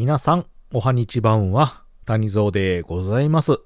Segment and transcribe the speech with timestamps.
[0.00, 3.60] 皆さん、おはにちばんは、谷蔵でございます。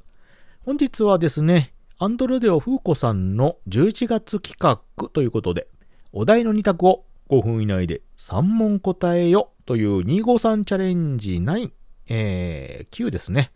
[0.64, 5.68] 本日はですね、アンドロデオ風子さんの11月企画ということで、
[6.12, 11.70] お題の2択を5分以内で3問答えよという253チャレンジ9、
[12.08, 13.52] えー、9ですね、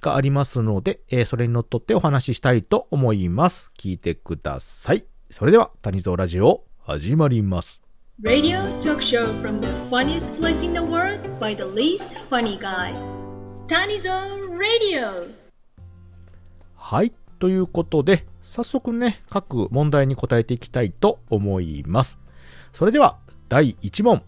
[0.00, 3.70] がありますので、えー、それにのっとってお話ししたいと思います。
[3.78, 5.04] 聞いてください。
[5.28, 7.81] それでは、谷蔵ラジオ、始まります。
[8.20, 12.92] Radio talk show from the funniest place in the world by the least funny guy.
[13.66, 14.10] Tanizo
[14.50, 15.34] Radio.
[16.76, 17.12] はい。
[17.38, 22.18] ということで、早速ね、各問題に答えていきたいと思います。
[22.74, 23.18] それでは、
[23.48, 24.18] 第1問。
[24.20, 24.26] 好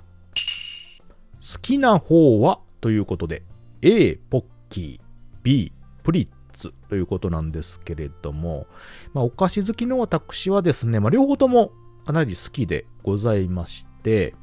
[1.61, 2.61] きな方は？
[2.81, 3.43] ということで、
[3.83, 5.01] A、ポッキー、
[5.43, 8.67] B、プリッツということなんですけれども、
[9.13, 11.71] まあ、お菓子好きの私はですね、まあ、両方とも
[12.05, 14.35] かなり好きでございまして、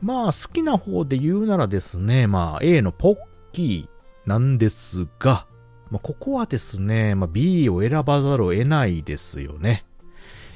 [0.00, 3.16] まあ、好きな方で言うならですね、まあ、A のポッ
[3.52, 5.46] キーなんですが、
[5.90, 9.84] まあ、ここはですね、まあ、B を選ばざるを得ないですよね。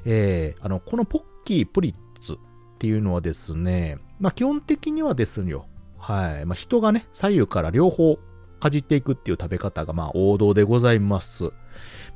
[0.04, 2.36] えー、あの、このポッキープリッツっ
[2.78, 5.66] ていうのはですね、まあ、基本的にはですよ。
[5.98, 6.46] はい。
[6.46, 8.18] まあ、人がね、左右から両方
[8.60, 11.44] かじっていくっていう食べ方が、まあ、王道でございます。
[11.44, 11.50] ま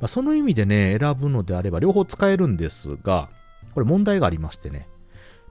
[0.03, 3.29] あ、その意味でね、選ぶのであれば両方使えるんですが、
[3.73, 4.87] これ問題がありましてね、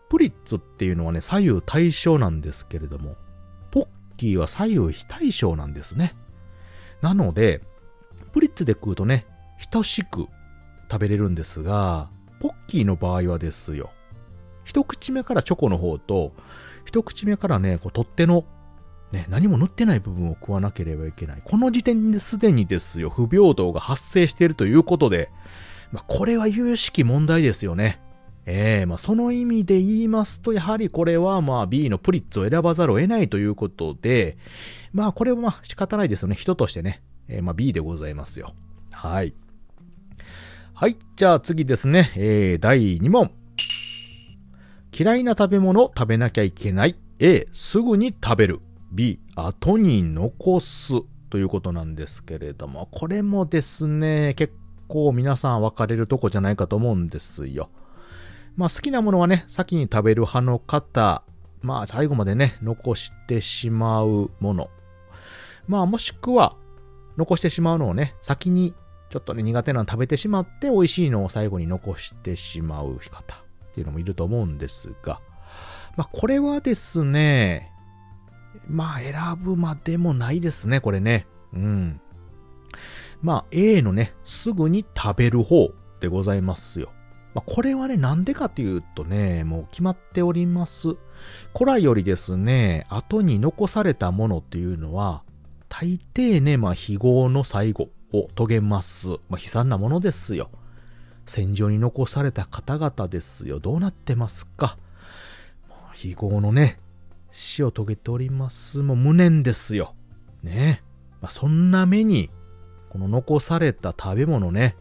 [0.08, 3.16] プリッツっていうのはね、左右対称なんですけれども、
[3.70, 6.14] ポッキーは左右非対称なんですね。
[7.00, 7.62] なので、
[8.32, 9.26] プリッツで食うとね、
[9.72, 10.28] 等しく
[10.90, 13.90] 食べれるんですが、ポッキーの場合はですよ、
[14.64, 16.34] 一口目からチョコの方と、
[16.84, 18.44] 一口目からね、こう取っ手の、
[19.12, 21.42] ね、何も塗ってない部分を食わなければいけない。
[21.42, 25.30] この時点ですでにですよ、不平等が発生しているということで、
[25.90, 28.02] まあ、これは有識問題ですよね。
[28.44, 34.36] ええまあ、その意味で言いますと、やはりこれはまあ B のプリッツを選ばざるを得ないということで、
[34.92, 36.34] まあこれはまあ仕方ないですよね。
[36.34, 37.02] 人としてね。
[37.28, 38.54] えーまあ B でございますよ。
[38.90, 39.34] はい。
[40.74, 40.96] はい。
[41.16, 42.10] じゃあ次ですね。
[42.16, 43.30] えー、第2問。
[44.98, 46.96] 嫌いな食べ物を食べなきゃいけない。
[47.20, 48.60] A、すぐに食べる。
[48.90, 50.94] B、後に残す。
[51.30, 54.52] ということなんですけれども、これもですね、結
[54.86, 57.70] 構皆さん分かれるとこじゃないかと思うんですよ。
[58.56, 61.22] まあ好きなものはね、先に食べる派の方、
[61.62, 64.70] まあ最後までね、残してしまうもの。
[65.66, 66.56] まあもしくは、
[67.16, 68.74] 残してしまうのをね、先に
[69.10, 73.38] ちょっとね、苦手なの食べてしまって、美味しいのを最後に残してしまう方っ
[73.74, 75.20] ていうのもいると思うんですが、
[75.96, 77.70] まあこれはですね、
[78.68, 81.26] まあ選ぶまでもないですね、これね。
[81.52, 82.00] うん。
[83.20, 85.70] まあ A のね、すぐに食べる方
[86.00, 86.90] でございますよ。
[87.34, 90.96] まあ、これはね、なんでかっていうとね、もう決まっております。
[91.56, 95.22] 古来よりですね、後に残されたものっていうのは、
[95.68, 99.08] 大抵ね、まあ、非業の最後を遂げます。
[99.30, 100.50] まあ、悲惨なものですよ。
[101.24, 103.60] 戦場に残された方々ですよ。
[103.60, 104.76] どうなってますか？
[105.68, 106.78] もう非業のね、
[107.30, 108.80] 死を遂げております。
[108.80, 109.94] もう無念ですよ。
[110.42, 110.82] ね。
[111.22, 112.28] まあ、そんな目に、
[112.90, 114.76] この残された食べ物ね、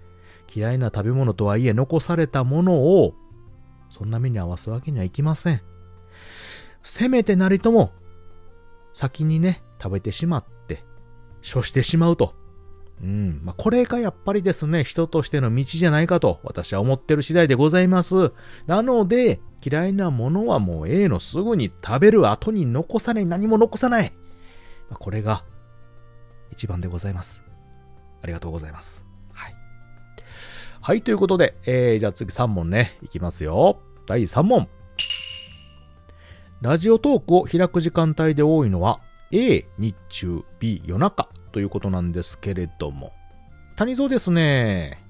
[0.54, 3.14] 嫌いな食べ物とはいえ残されたものを、
[3.90, 5.62] そんな目に合わすわけにはいきません。
[6.84, 7.92] せめてなりとも、
[8.94, 10.84] 先にね、食べてしまって、
[11.42, 12.34] 処してしまうと。
[13.02, 13.42] うん。
[13.44, 18.32] まあ、これがやっぱりですね、人としての道じゃないかと、私は思ってる次第でございます。
[18.68, 24.14] なので、嫌いなものはもう A のすぐに食べる後に残さない、何も残さない。
[24.90, 25.46] まあ、これが、
[26.52, 27.44] 一番でございます。
[28.22, 29.11] ありがとうございます。
[30.84, 31.04] はい。
[31.04, 33.80] ということで、えー、じゃあ次3問ね、いきますよ。
[34.08, 34.68] 第3問。
[36.60, 39.00] ラジオトークを開く時間帯で多いのは、
[39.32, 43.14] A、日中、B、夜中ということなんですけれども。
[43.76, 45.04] 谷蔵ですね。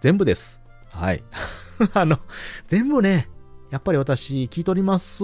[0.00, 0.60] 全部です。
[0.90, 1.22] はい。
[1.94, 2.18] あの、
[2.66, 3.28] 全部ね、
[3.70, 5.22] やっぱり私聞いております。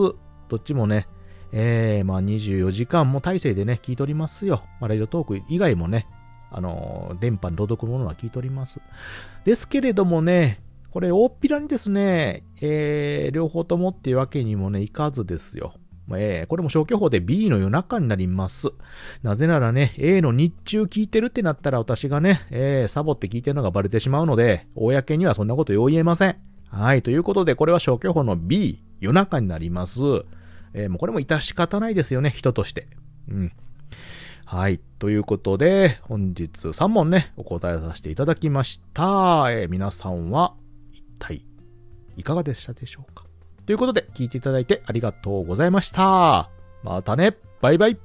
[0.49, 1.09] どっちもね、
[1.51, 4.63] えー、まあ24時間も体制でね、聞いておりますよ。
[4.81, 6.07] まあラジオトーク以外もね、
[6.53, 8.81] あの、電波に届くものは聞いております。
[9.45, 10.61] ですけれどもね、
[10.91, 15.75] これ大っぴらにですね、えー、両方ともっていうわけにもね、いかずですよ。
[16.15, 18.69] えー、これも消去法で B の夜中になります。
[19.23, 26.37] なぜならね、A の日中聞いてるってなったら私がね、えー、サボって聞いてるのがバレてしまうので、公にはそんなことよう言えません。
[26.69, 30.01] はい、ということで、これは消去法の B、夜中になります。
[30.75, 32.89] えー、もうこれも致し方ないですよね、人として。
[33.29, 33.53] うん。
[34.53, 34.81] はい。
[34.99, 39.47] ということで、本日3問ね、お答えさせていただきました。
[39.51, 40.53] えー皆さんは
[40.93, 41.47] 一体
[42.19, 43.25] いかがでしたでしょうか？
[43.65, 46.51] ということで、聞いていただいてありがとうございました。
[46.83, 47.35] またね。
[47.63, 47.99] バイバイ。